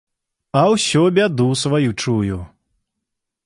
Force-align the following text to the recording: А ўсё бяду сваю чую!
А 0.61 0.63
ўсё 0.75 1.01
бяду 1.19 1.47
сваю 1.65 1.93
чую! 2.01 2.41